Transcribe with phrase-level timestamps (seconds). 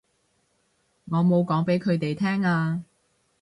[1.11, 2.83] 我冇講畀佢哋聽啊